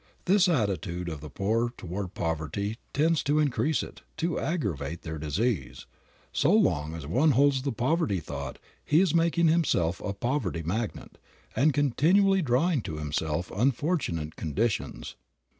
This 0.25 0.47
attitude 0.49 1.07
of 1.09 1.21
the 1.21 1.29
poor 1.29 1.73
toward 1.77 2.15
poverty 2.15 2.79
tends 2.91 3.21
to 3.21 3.37
increase 3.37 3.83
it, 3.83 4.01
to 4.17 4.39
aggravate 4.39 5.03
their 5.03 5.19
disease. 5.19 5.85
So 6.33 6.51
long 6.51 6.95
as 6.95 7.05
one 7.05 7.29
holds 7.37 7.61
the 7.61 7.71
poverty 7.71 8.19
thought 8.19 8.57
he 8.83 8.99
is 8.99 9.13
making 9.13 9.47
himself 9.49 10.01
a 10.01 10.13
poverty 10.13 10.63
magnet, 10.63 11.19
and 11.55 11.71
continually 11.71 12.41
drawing 12.41 12.81
to 12.81 12.95
himself 12.97 13.51
unfortunate 13.55 14.35
conditions. 14.35 15.15